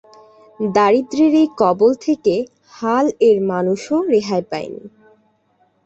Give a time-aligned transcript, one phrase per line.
[0.59, 2.33] দারিদ্র্যের এই কবল থেকে
[2.73, 4.83] "হাল্" এর মানুষও রেহাই পায়নি।